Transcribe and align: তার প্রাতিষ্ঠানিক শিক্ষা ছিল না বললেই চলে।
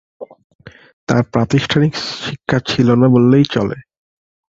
তার 1.09 1.21
প্রাতিষ্ঠানিক 1.33 1.93
শিক্ষা 2.21 2.57
ছিল 2.67 2.87
না 2.95 3.07
বললেই 3.07 3.45
চলে। 3.53 3.77